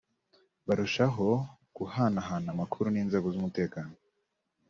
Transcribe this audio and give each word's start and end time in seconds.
barushaho 0.67 1.27
guhanahana 1.77 2.47
amakuru 2.55 2.87
n’inzego 2.91 3.27
z’umutekano 3.33 3.93